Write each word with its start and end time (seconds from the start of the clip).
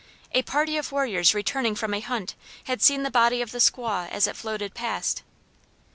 A 0.31 0.41
party 0.41 0.77
of 0.77 0.91
warriors 0.91 1.35
returning 1.35 1.75
from 1.75 1.93
a 1.93 1.99
hunt 1.99 2.33
had 2.63 2.81
seen 2.81 3.03
the 3.03 3.11
body 3.11 3.39
of 3.43 3.51
the 3.51 3.59
squaw 3.59 4.09
as 4.09 4.25
it 4.25 4.35
floated 4.35 4.73
past. 4.73 5.21